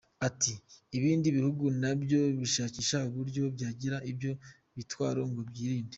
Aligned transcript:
Ati 0.27 0.53
“ibindi 0.97 1.27
biguhu 1.35 1.65
nabyo 1.81 2.19
bishakisha 2.39 2.97
uburyo 3.09 3.43
byagira 3.55 3.97
ibyo 4.11 4.31
bitwaro 4.75 5.21
ngo 5.29 5.41
byirinde”. 5.49 5.89